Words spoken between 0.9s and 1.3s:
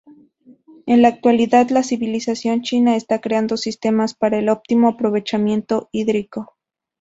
la